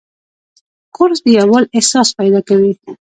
[0.95, 2.71] کورس د یووالي احساس پیدا کوي.